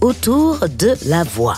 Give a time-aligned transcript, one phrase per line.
[0.00, 1.56] autour de la voix.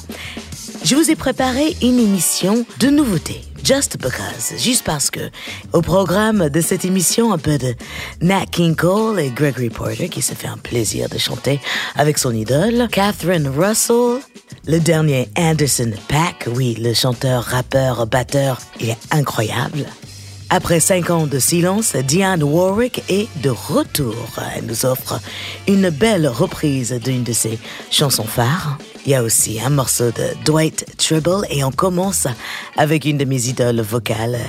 [0.83, 3.43] Je vous ai préparé une émission de nouveautés.
[3.63, 5.21] Just because, juste parce que.
[5.73, 7.75] Au programme de cette émission, un peu de
[8.23, 11.61] Nat King Cole et Gregory Porter qui se fait un plaisir de chanter
[11.95, 14.21] avec son idole, Catherine Russell,
[14.67, 19.85] le dernier Anderson Pack, oui, le chanteur, rappeur, batteur, il est incroyable.
[20.53, 24.17] Après cinq ans de silence, Diane Warwick est de retour.
[24.57, 25.21] Elle nous offre
[25.69, 27.57] une belle reprise d'une de ses
[27.93, 28.77] chansons phares.
[29.07, 32.27] Il y a aussi un morceau de Dwight Tribble et on commence
[32.77, 34.41] avec une de mes idoles vocales.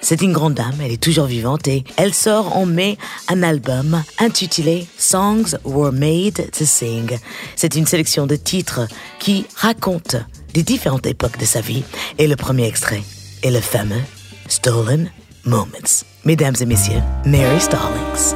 [0.00, 2.96] C'est une grande dame, elle est toujours vivante et elle sort en mai
[3.28, 7.18] un album intitulé Songs Were Made to Sing.
[7.54, 10.20] C'est une sélection de titres qui racontent
[10.54, 11.84] des différentes époques de sa vie
[12.16, 13.02] et le premier extrait
[13.42, 14.02] est le fameux
[14.48, 15.10] Stolen
[15.46, 16.06] Moments.
[16.24, 18.34] Mesdames et messieurs, Mary Stallings.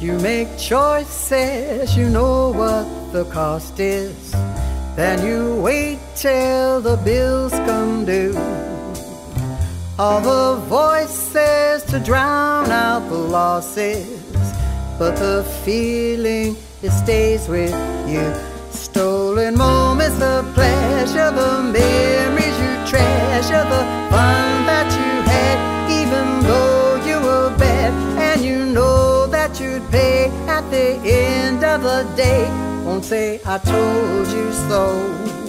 [0.00, 4.32] You make choices, you know what the cost is.
[4.96, 8.36] Then you wait till the bills come due.
[9.98, 14.08] All the voices to drown out the losses.
[14.98, 17.74] But the feeling, it stays with
[18.08, 18.24] you.
[18.70, 25.58] Stolen moments, the pleasure, the memories you treasure, the fun that you had,
[26.00, 27.92] even though you were bad.
[28.18, 32.48] And you know that you'd pay at the end of the day.
[32.84, 35.41] Won't say I told you so.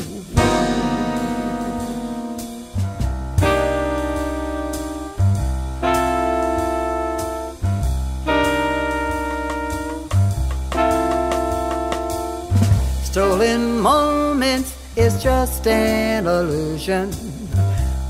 [13.83, 17.11] Moments is just an illusion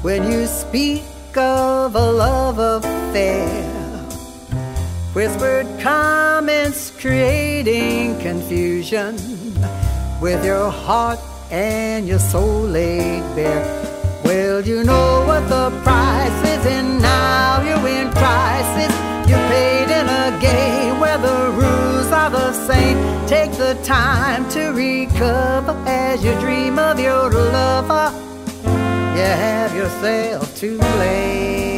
[0.04, 1.02] when you speak
[1.36, 3.74] of a love affair.
[5.14, 9.16] Whispered comments creating confusion
[10.22, 11.18] with your heart
[11.50, 13.66] and your soul laid bare.
[14.24, 19.13] Well, you know what the price is, and now you're in crisis.
[19.34, 22.98] You paid in a game where the rules are the same.
[23.26, 28.14] Take the time to recover as you dream of your lover.
[29.18, 31.73] You have yourself too late.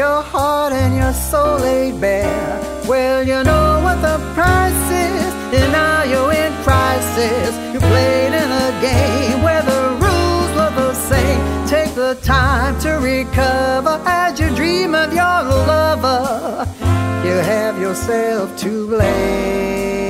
[0.00, 2.58] Your heart and your soul laid bare.
[2.88, 7.50] Well, you know what the price is, and now you're in crisis.
[7.72, 11.40] You played in a game where the rules were the same.
[11.74, 15.38] Take the time to recover as you dream of your
[15.70, 16.66] lover.
[17.26, 20.09] You have yourself to blame.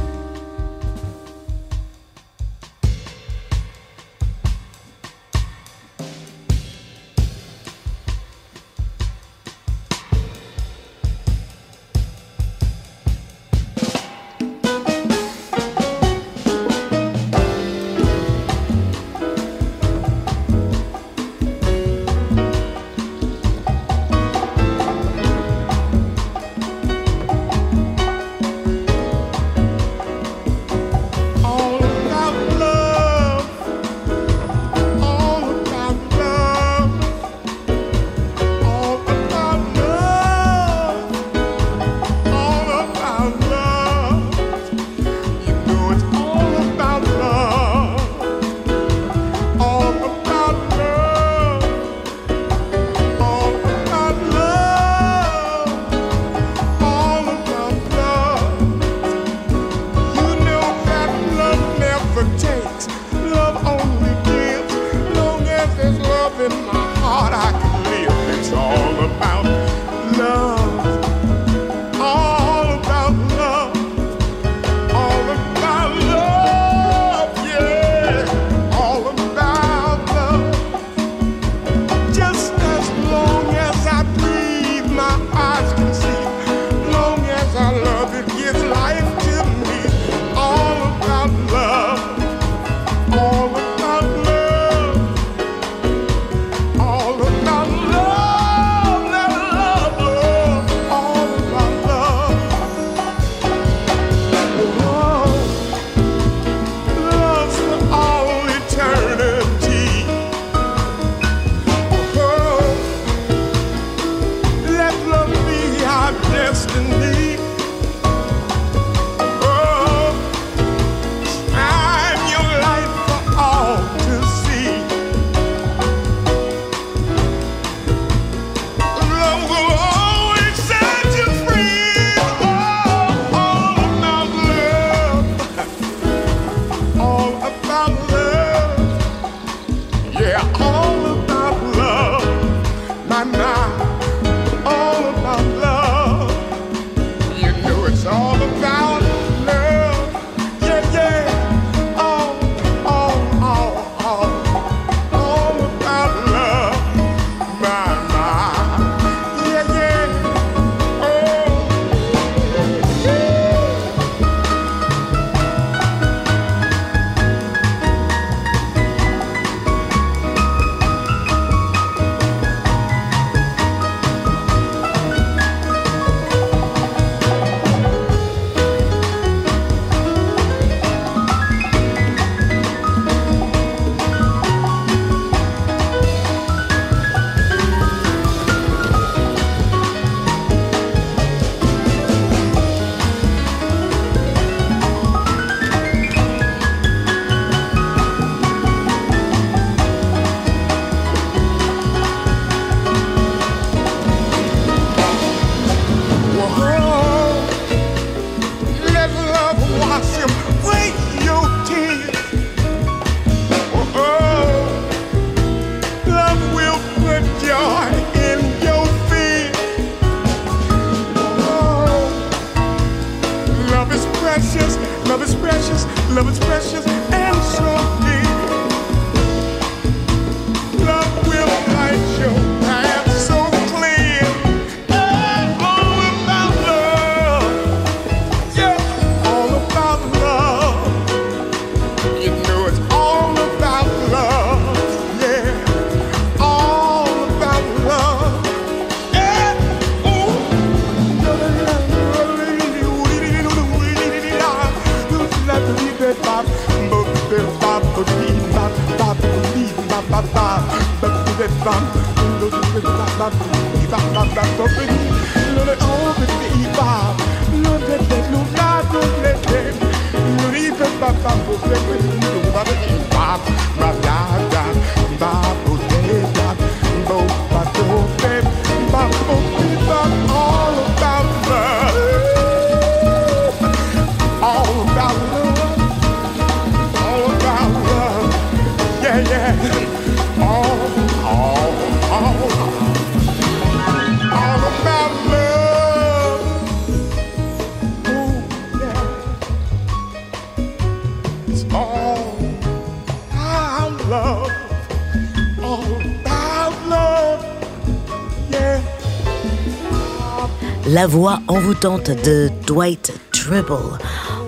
[311.01, 313.97] La voix envoûtante de Dwight Tribble,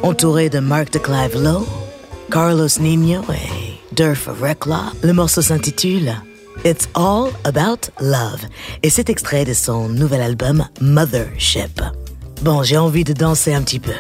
[0.03, 1.65] entouré de Mark de Clive Lowe,
[2.29, 4.93] Carlos Nino et Durf Reclaw.
[5.01, 6.13] Le morceau s'intitule
[6.63, 8.45] It's All About Love
[8.83, 11.81] et c'est extrait de son nouvel album Mothership.
[12.43, 13.95] Bon, j'ai envie de danser un petit peu.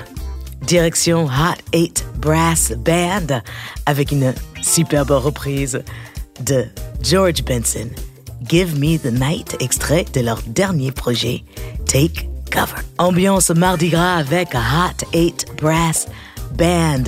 [0.61, 3.41] Direction Hot 8 Brass Band
[3.87, 4.31] avec une
[4.61, 5.81] superbe reprise
[6.45, 6.65] de
[7.01, 7.89] George Benson.
[8.47, 11.43] Give Me the Night, extrait de leur dernier projet,
[11.87, 12.29] Take
[12.97, 16.07] Ambiance Mardi Gras avec Hot 8 Brass
[16.57, 17.03] Band.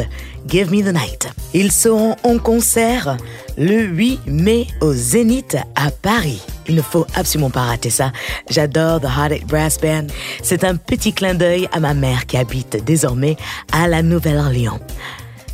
[0.47, 1.27] Give Me the Night.
[1.53, 3.17] Ils seront en concert
[3.57, 6.41] le 8 mai au Zénith à Paris.
[6.67, 8.11] Il ne faut absolument pas rater ça.
[8.49, 10.07] J'adore The 8 Brass Band.
[10.41, 13.37] C'est un petit clin d'œil à ma mère qui habite désormais
[13.71, 14.79] à la Nouvelle-Orléans.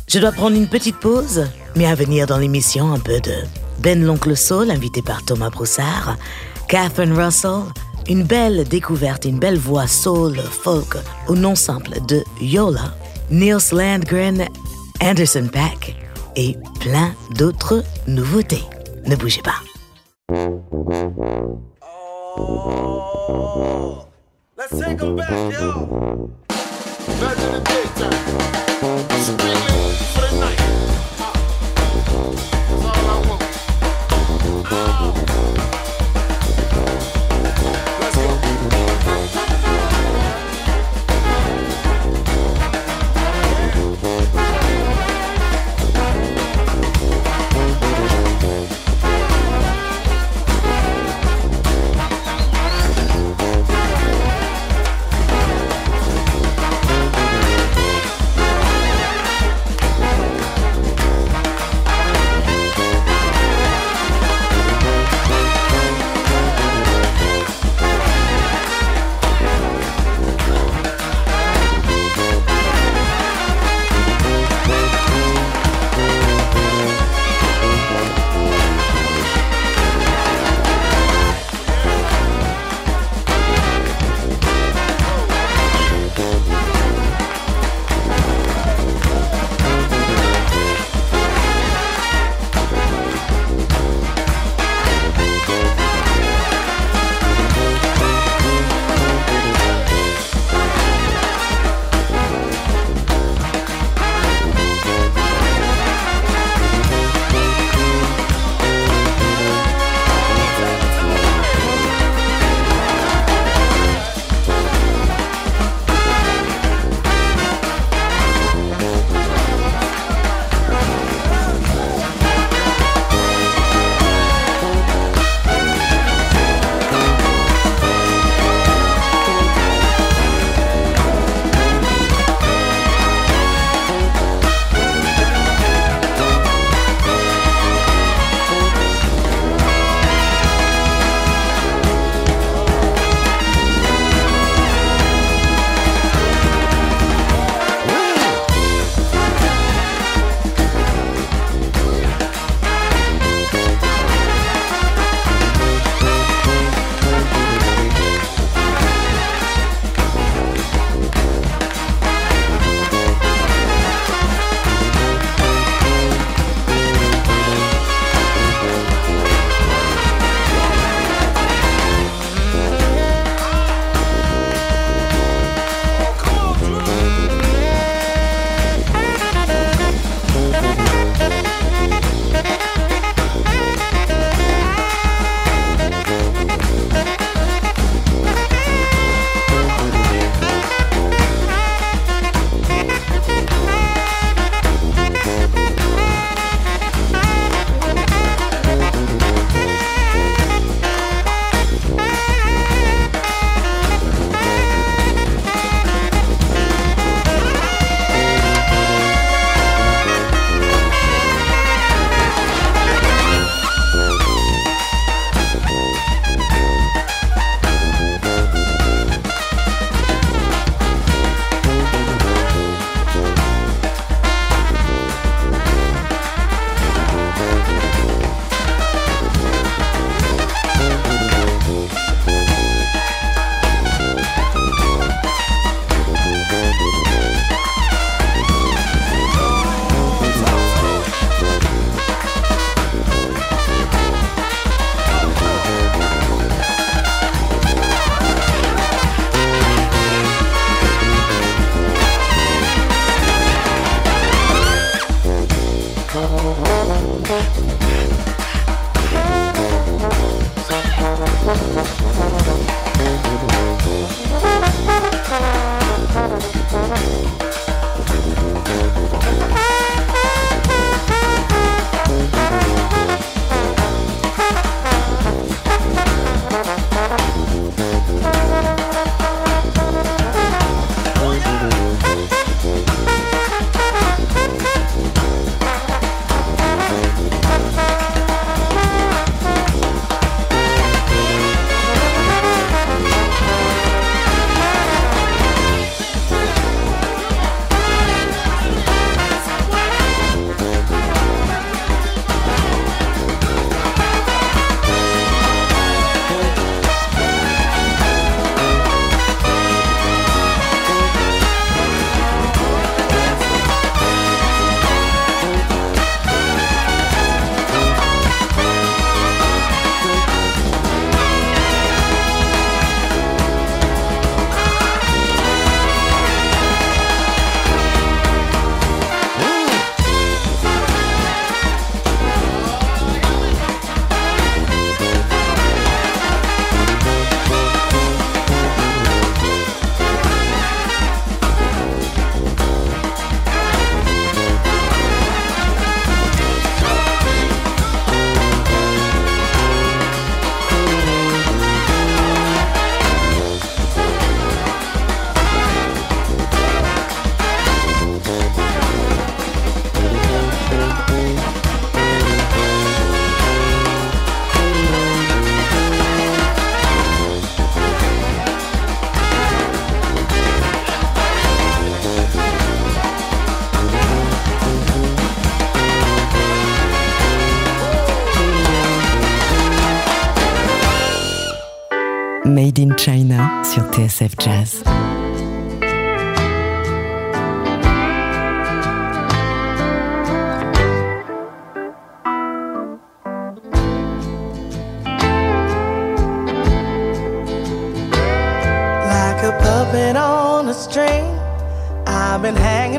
[0.08, 1.46] Je dois prendre une petite pause,
[1.76, 3.34] mais à venir dans l'émission un peu de
[3.80, 6.16] Ben l'Oncle Soul, invité par Thomas Broussard,
[6.68, 7.62] Catherine Russell,
[8.08, 10.96] une belle découverte, une belle voix soul, folk
[11.28, 12.94] au nom simple de Yola,
[13.30, 14.46] Niels Landgren,
[15.00, 15.96] Anderson Pack
[16.36, 18.64] et plein d'autres nouveautés.
[19.06, 19.60] Ne bougez pas.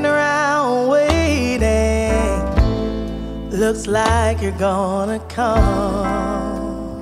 [0.05, 2.11] Around waiting.
[3.49, 7.01] Looks like you're gonna come.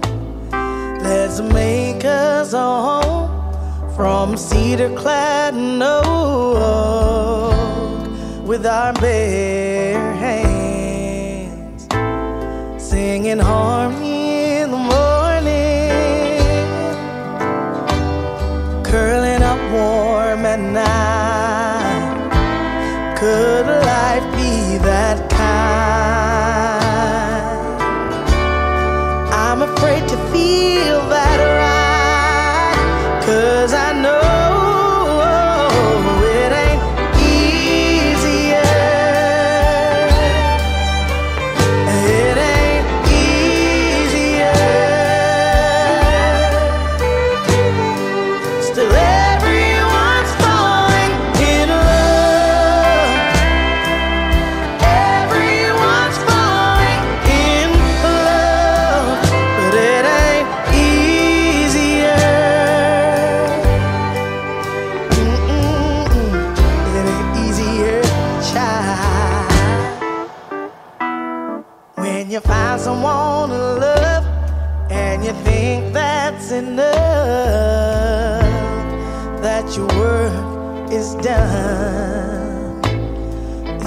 [1.01, 3.31] Let's make us a home
[4.01, 7.53] from cedar clad oak
[8.47, 11.87] with our bare hands,
[12.83, 15.93] singing harmony in the morning,
[18.83, 22.17] curling up warm at night.
[23.19, 25.20] Could life be that
[79.77, 82.84] your work is done.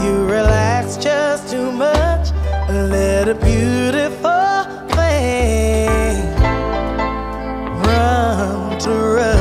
[0.03, 2.31] You relax just too much
[2.69, 6.21] and let a beautiful thing
[7.83, 9.34] run to rust.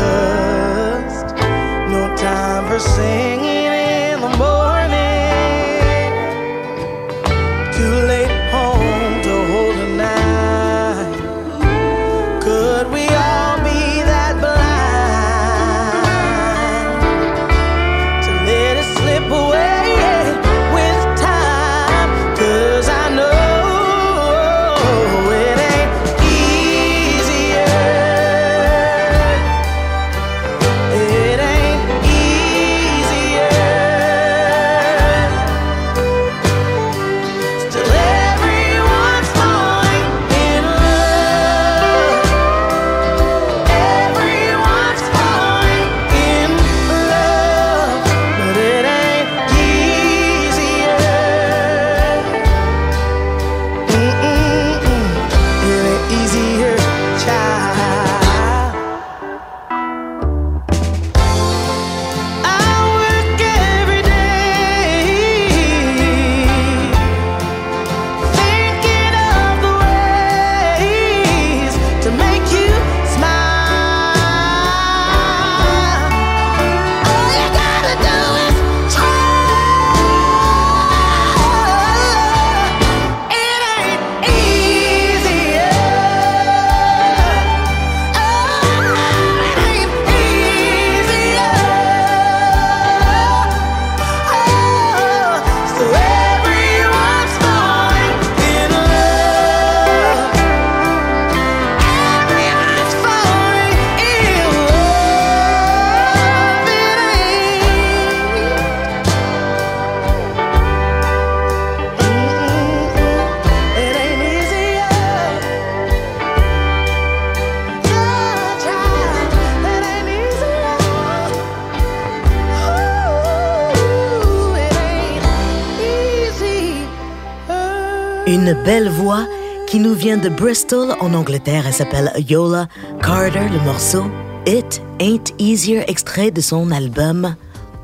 [128.63, 129.27] Belle voix
[129.67, 131.65] qui nous vient de Bristol en Angleterre.
[131.67, 132.67] Elle s'appelle Yola
[133.01, 134.05] Carter, le morceau
[134.45, 137.35] It Ain't Easier, extrait de son album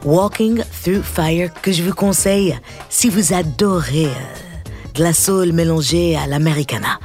[0.06, 2.58] Walking Through Fire, que je vous conseille
[2.90, 7.00] si vous adorez euh, de la soul mélangée à l'americana.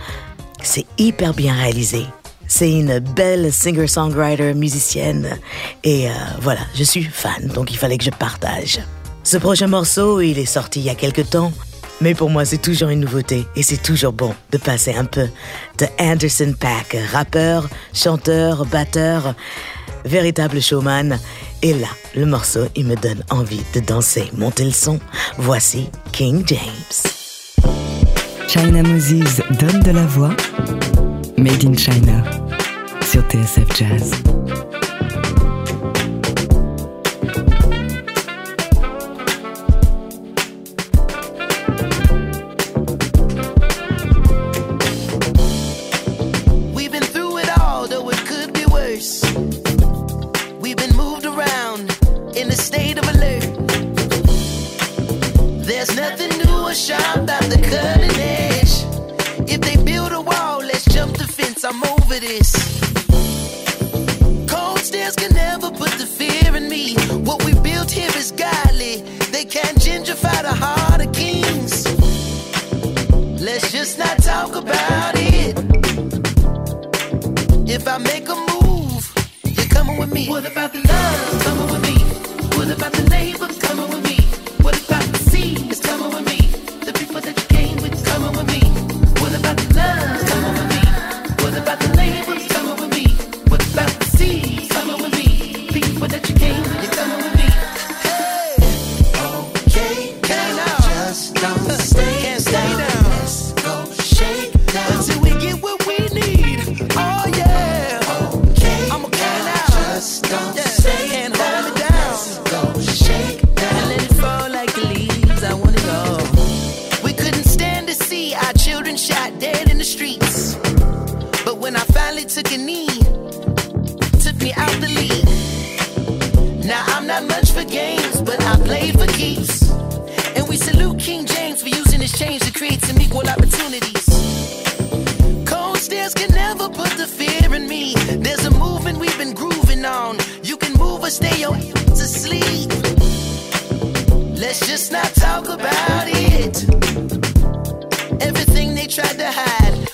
[0.62, 2.06] C'est hyper bien réalisé.
[2.46, 5.38] C'est une belle singer-songwriter, musicienne.
[5.82, 8.80] Et euh, voilà, je suis fan, donc il fallait que je partage.
[9.24, 11.52] Ce prochain morceau, il est sorti il y a quelques temps.
[12.00, 15.28] Mais pour moi, c'est toujours une nouveauté et c'est toujours bon de passer un peu
[15.78, 19.34] de Anderson Pack, rappeur, chanteur, batteur,
[20.04, 21.18] véritable showman.
[21.62, 25.00] Et là, le morceau, il me donne envie de danser, monter le son.
[25.38, 27.14] Voici King James.
[28.48, 30.30] China Moses donne de la voix.
[31.38, 32.22] Made in China
[33.02, 34.12] sur TSF Jazz.
[56.74, 58.74] sharp out the cutting edge.
[59.48, 61.64] If they build a wall, let's jump the fence.
[61.64, 62.50] I'm over this.
[64.50, 66.96] Cold stares can never put the fear in me.
[67.22, 69.02] What we built here is godly.
[69.30, 71.86] They can't gingerfy the heart of kings.
[73.40, 75.56] Let's just not talk about it.
[77.68, 79.04] If I make a move,
[79.44, 80.28] you're coming with me.
[80.28, 81.63] What about the love?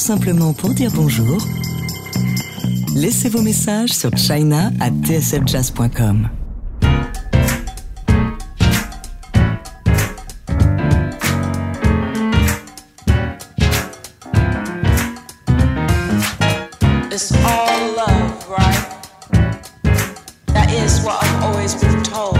[0.00, 1.38] simplement pour dire bonjour,
[2.96, 6.30] laissez vos messages sur china à tsfjazz.com.
[17.12, 18.86] It's all love, right?
[20.54, 22.38] That is what I've always been told.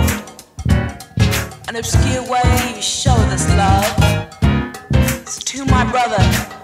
[1.68, 4.20] An obscure way you show this love.
[5.50, 6.59] to my brother.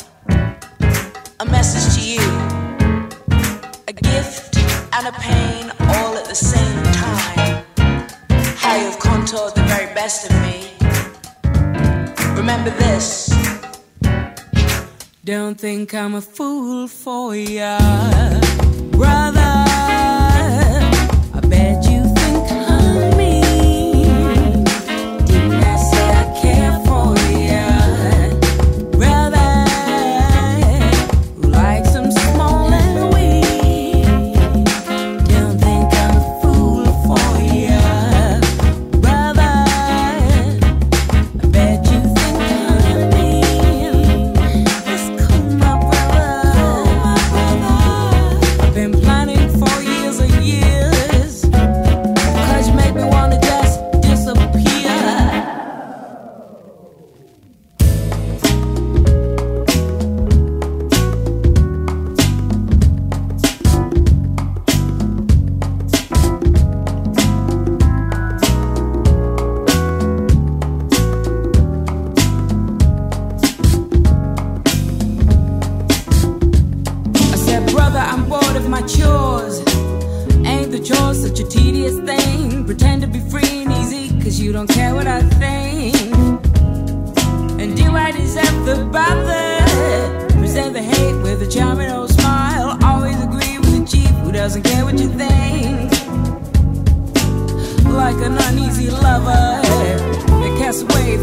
[4.93, 7.65] And a pain all at the same time.
[8.57, 10.73] How you've contoured the very best of me.
[12.35, 13.29] Remember this.
[15.25, 17.79] Don't think I'm a fool for ya,
[18.91, 19.46] brother.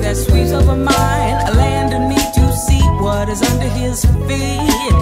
[0.03, 1.35] That sweeps over mine.
[1.47, 4.93] A land me to see what is under his feet.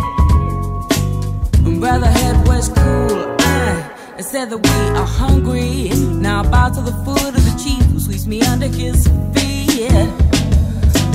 [1.80, 3.36] Brotherhood was cool.
[3.40, 5.90] Uh, it said that we are hungry.
[6.28, 9.92] Now bow to the foot of the chief who sweeps me under his feet.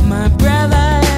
[0.04, 1.15] My brother.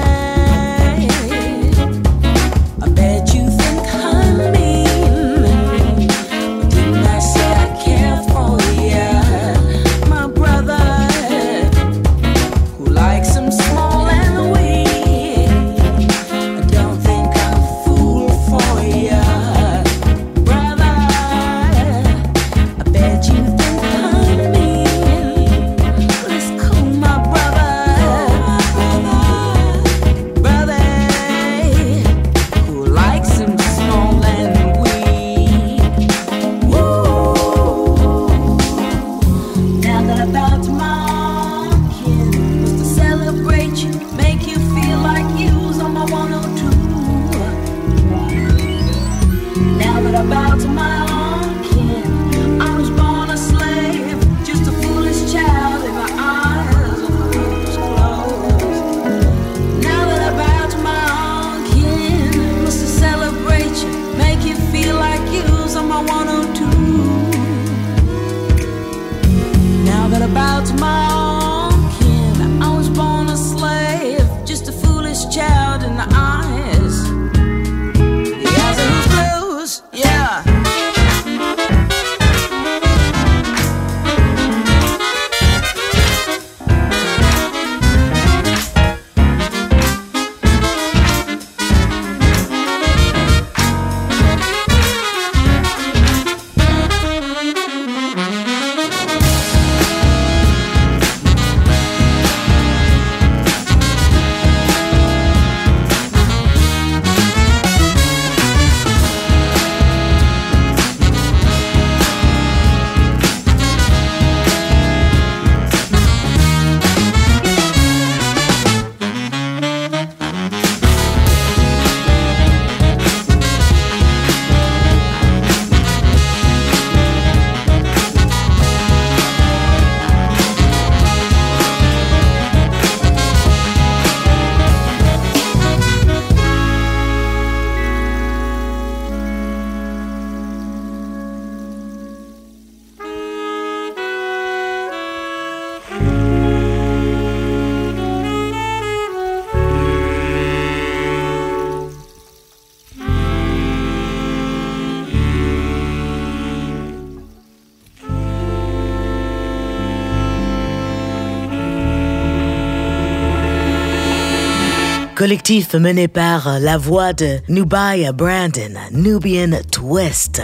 [165.19, 170.41] Collectif mené par la voix de Nubia Brandon, Nubian Twist.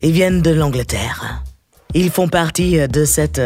[0.00, 1.42] Ils viennent de l'Angleterre.
[1.92, 3.42] Ils font partie de cette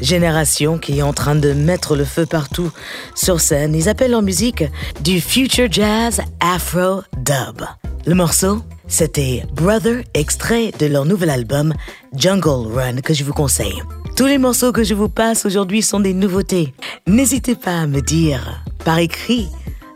[0.00, 2.70] génération qui est en train de mettre le feu partout
[3.14, 3.74] sur scène.
[3.74, 4.64] Ils appellent leur musique
[5.02, 7.62] du future jazz afro dub.
[8.06, 11.74] Le morceau, c'était Brother, extrait de leur nouvel album
[12.16, 13.82] Jungle Run que je vous conseille.
[14.16, 16.72] Tous les morceaux que je vous passe aujourd'hui sont des nouveautés.
[17.06, 19.50] N'hésitez pas à me dire par écrit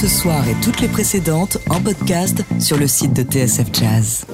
[0.00, 4.24] ce soir et toutes les précédentes en podcast sur le site de TSF Jazz.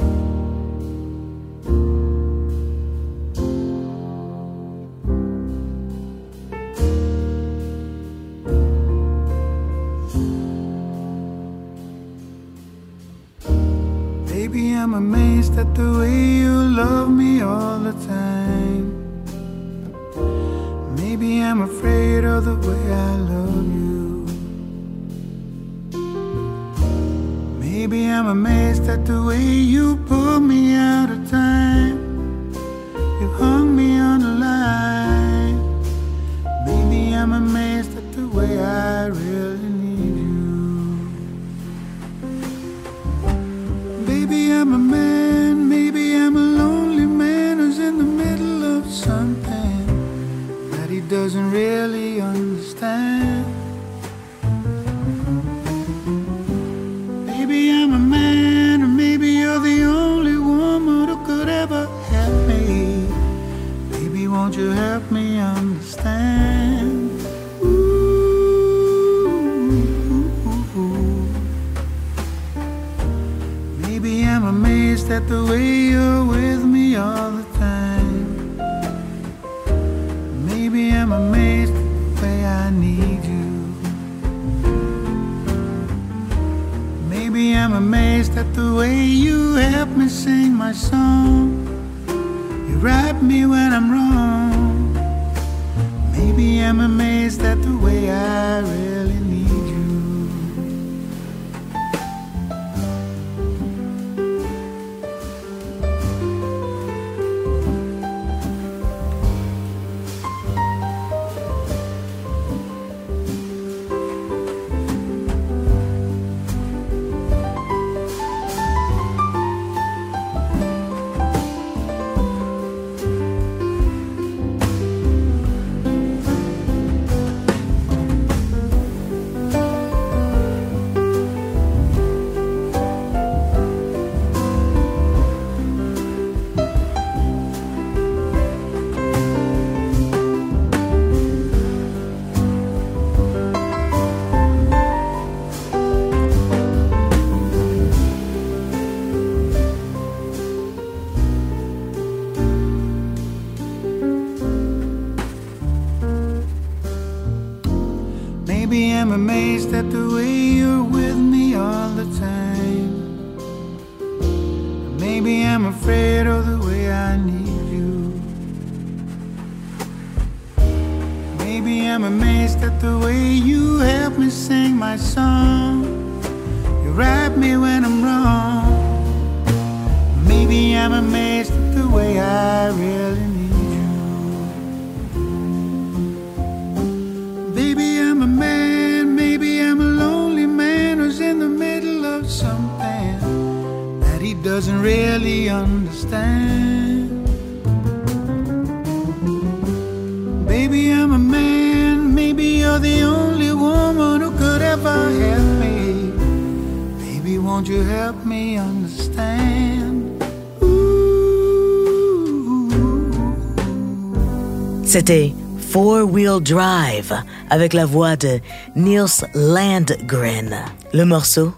[216.27, 217.14] Drive
[217.51, 218.41] avec la voix de
[218.74, 220.57] Niels Landgren.
[220.93, 221.53] Le morceau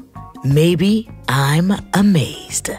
[0.45, 2.79] Maybe I'm Amazed.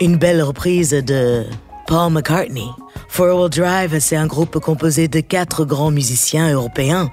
[0.00, 1.44] Une belle reprise de
[1.86, 2.68] Paul McCartney.
[3.08, 7.10] Four Wheel Drive, c'est un groupe composé de quatre grands musiciens européens,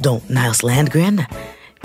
[0.00, 1.26] dont Niels Landgren.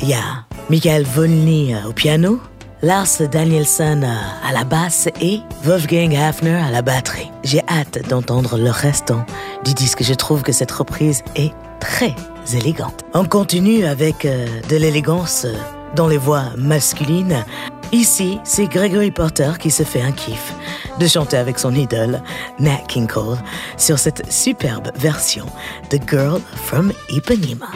[0.01, 2.39] Il y a Michael Volny au piano,
[2.81, 4.03] Lars Danielson
[4.43, 7.29] à la basse et Wolfgang Hafner à la batterie.
[7.43, 9.25] J'ai hâte d'entendre le restant
[9.63, 10.03] du disque.
[10.03, 12.15] Je trouve que cette reprise est très
[12.53, 13.03] élégante.
[13.13, 15.53] On continue avec euh, de l'élégance euh,
[15.95, 17.43] dans les voix masculines.
[17.91, 20.53] Ici, c'est Gregory Porter qui se fait un kiff
[20.99, 22.21] de chanter avec son idole,
[22.59, 23.37] Nat King Cole,
[23.77, 25.45] sur cette superbe version
[25.91, 27.67] de Girl from Ipanema.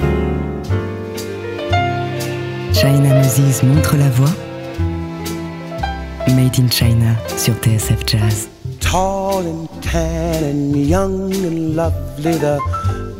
[2.73, 4.29] China Moses montre la voix.
[6.27, 8.49] Made in China sur TSF Jazz.
[8.91, 12.37] tall and tan and young and lovely.
[12.37, 12.59] The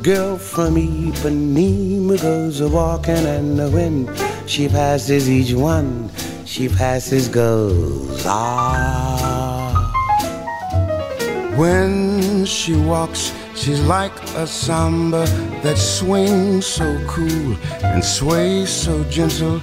[0.02, 4.08] girl from Ipanema goes a walking, and when
[4.47, 6.10] she passes each one,
[6.45, 9.86] she passes goes ah.
[11.56, 15.26] When she walks, She's like a samba
[15.64, 19.60] that swings so cool and sways so gentle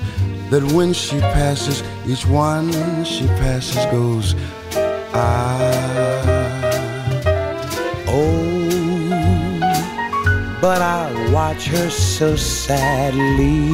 [0.50, 2.70] that when she passes, each one
[3.06, 4.34] she passes goes,
[5.14, 5.62] ah,
[8.08, 8.45] oh.
[10.60, 13.68] But I watch her so sadly.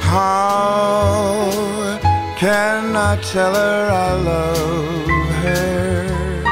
[0.00, 1.50] How
[2.36, 5.08] can I tell her I love
[5.42, 6.44] her?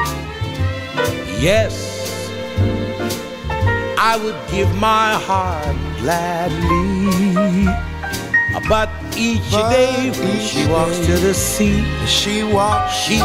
[1.38, 2.30] Yes,
[3.98, 7.66] I would give my heart gladly.
[8.68, 13.20] But each But day when each she walks day to the sea, She walks, she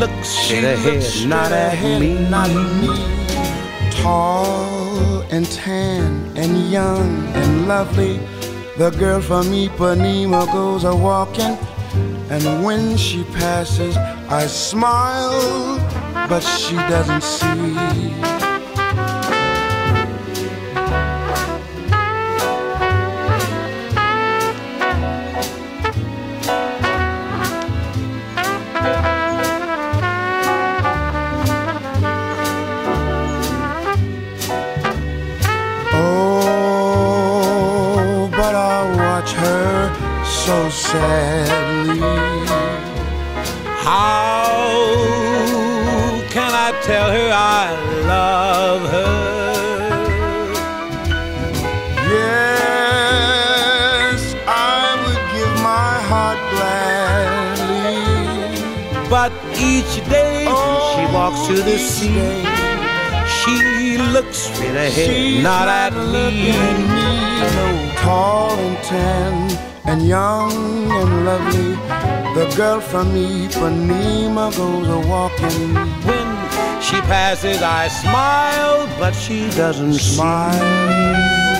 [0.00, 2.14] looks she straight ahead, looks not at me.
[2.28, 3.29] not at me.
[4.02, 8.16] Tall and tan and young and lovely,
[8.78, 11.58] the girl from Ipanema goes a walking,
[12.30, 15.76] and when she passes, I smile,
[16.30, 18.39] but she doesn't see.
[61.60, 62.42] Walks the sea, day.
[63.38, 66.52] she looks straight ahead, not at me.
[66.52, 66.54] me.
[67.40, 70.52] No, tall and tan and young
[70.90, 71.74] and lovely.
[72.34, 75.74] The girl from Ipanema goes a walking.
[76.06, 76.28] When
[76.80, 80.54] she passes, I smile, but she doesn't Smile,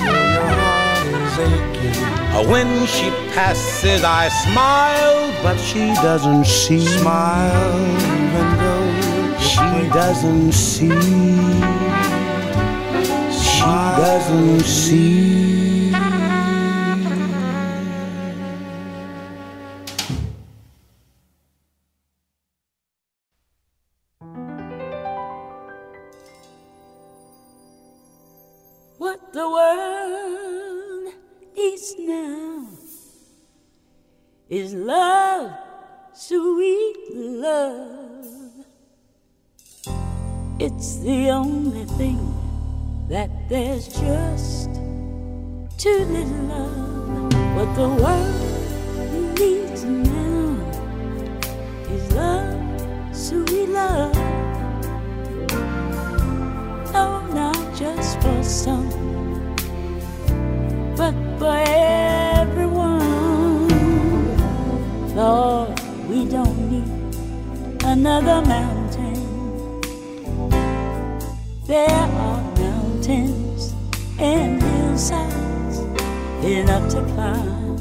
[0.03, 2.05] your heart is aching.
[2.35, 6.87] Uh, when she passes, I smile, but she doesn't see.
[6.87, 8.60] Smile even though She
[9.89, 10.89] doesn't see.
[13.31, 15.93] She doesn't see.
[28.99, 31.15] What the world
[31.57, 32.69] needs now
[34.49, 35.53] is love,
[36.13, 38.60] sweet love.
[40.63, 42.21] It's the only thing
[43.09, 44.69] that there's just
[45.79, 47.33] too little of.
[47.57, 50.59] What the world needs now
[51.89, 52.61] is love,
[53.17, 54.15] sweet love.
[56.93, 58.91] No, not just for some,
[60.95, 63.01] but for everyone.
[65.17, 66.85] Lord, we don't need
[67.83, 68.80] another mountain.
[71.71, 73.75] There are mountains
[74.19, 75.79] and hillsides
[76.43, 77.79] enough to climb,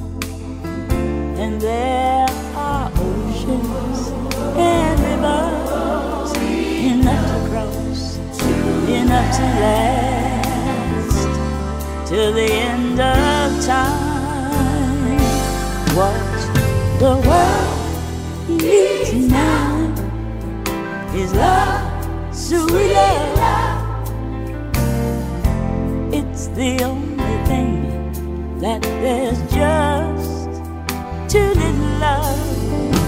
[1.40, 4.10] and there are oceans
[4.56, 8.18] and rivers enough to cross
[8.88, 11.30] enough to last
[12.08, 15.18] till the end of time.
[15.98, 16.38] What
[17.00, 19.96] the world needs now
[21.16, 23.69] is love, sweet love.
[26.60, 30.62] The only thing that there's just
[31.32, 32.36] too little of.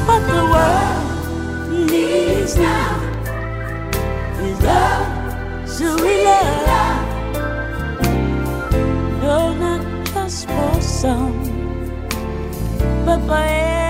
[0.08, 2.96] What the world needs now
[4.40, 7.04] is love, sweet love.
[9.22, 9.84] No, not
[10.14, 11.36] just for some,
[13.04, 13.81] but for everyone.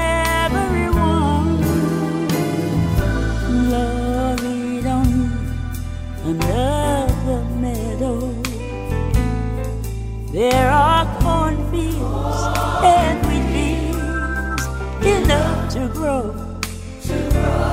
[10.42, 12.42] There are cornfields
[12.84, 14.66] and wheat fields
[15.06, 16.34] enough to grow.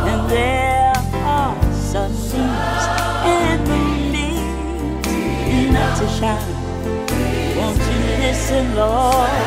[0.04, 0.92] And there
[1.24, 2.84] are sunbeams
[3.24, 5.06] and moonbeams
[5.64, 7.56] enough to shine.
[7.56, 9.38] Won't you listen, Lord?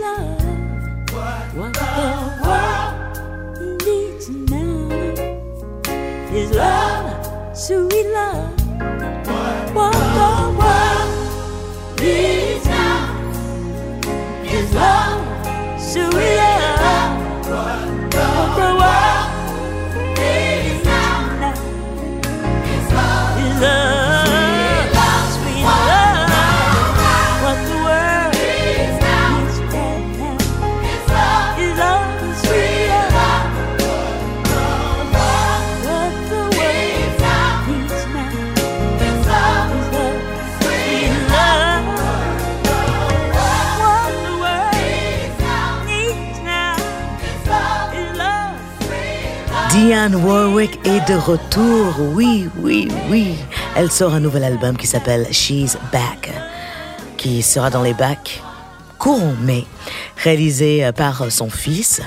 [0.00, 0.58] Love.
[1.56, 2.17] What the world
[49.88, 51.94] Diane Warwick est de retour.
[52.12, 53.36] Oui, oui, oui.
[53.74, 56.30] Elle sort un nouvel album qui s'appelle She's Back,
[57.16, 58.42] qui sera dans les bacs
[58.98, 59.64] courant mai,
[60.18, 62.02] réalisé par son fils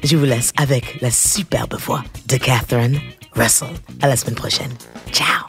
[0.04, 3.00] Je vous laisse avec la superbe voix de Catherine
[3.34, 3.70] Russell.
[4.02, 4.72] À la semaine prochaine.
[5.12, 5.48] Ciao!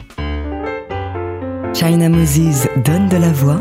[1.74, 3.60] China Moses donne de la voix.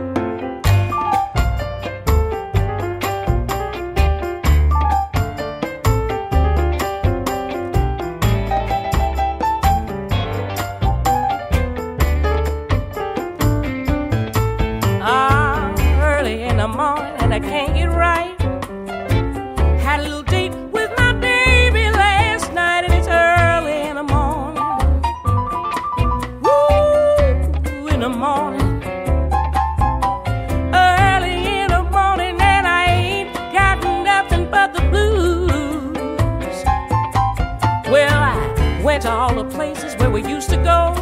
[39.01, 40.93] To all the places where we used to go.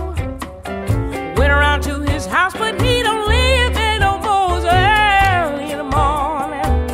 [1.36, 4.58] Went around to his house, but he don't live there no more.
[4.58, 6.88] It's early in the morning.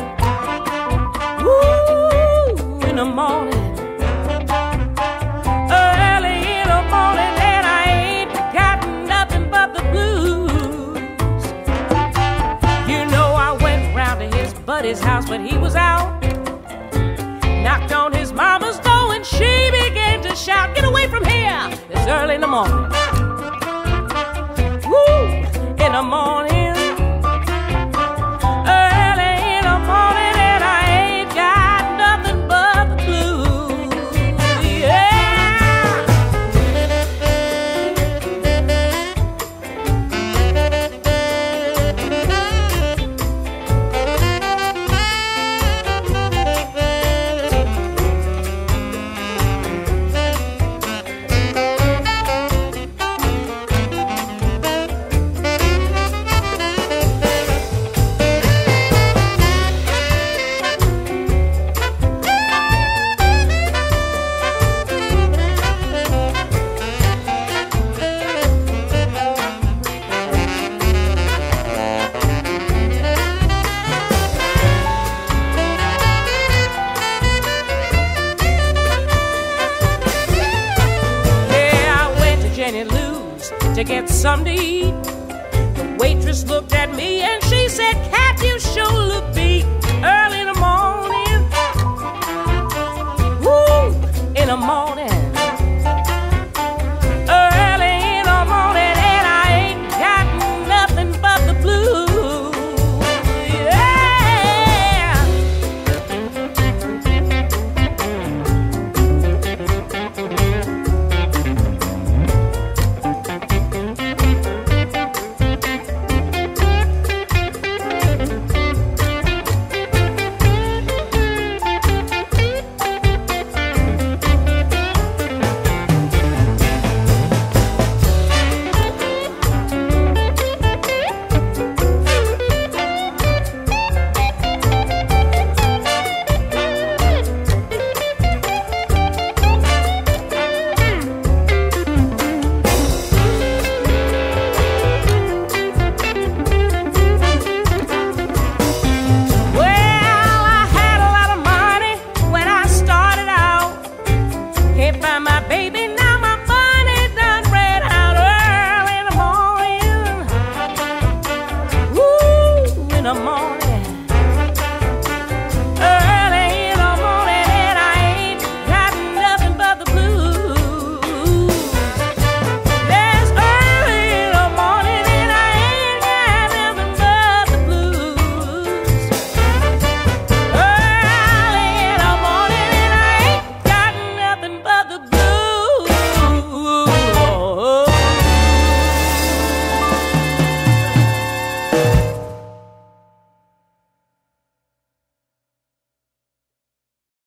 [1.44, 3.54] Woo, in the morning.
[5.70, 10.98] Early in the morning, and I ain't got nothing but the blues.
[12.90, 16.20] You know, I went round to his buddy's house, but he was out.
[17.62, 20.95] Knocked on his mama's door, and she began to shout, Get away
[22.08, 22.76] early in the morning.
[24.88, 25.84] Woo!
[25.84, 26.45] In the morning.